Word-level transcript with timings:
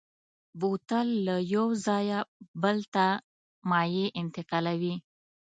بوتل 0.59 1.07
له 1.27 1.35
یو 1.55 1.67
ځایه 1.85 2.19
بل 2.61 2.77
ته 2.93 3.05
مایع 3.69 4.07
انتقالوي. 4.21 4.95